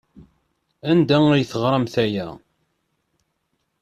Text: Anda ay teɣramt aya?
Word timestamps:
Anda 0.89 1.17
ay 1.29 1.43
teɣramt 1.45 1.95
aya? 2.03 2.27